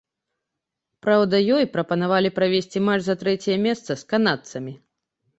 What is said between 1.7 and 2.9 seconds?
прапанавалі правесці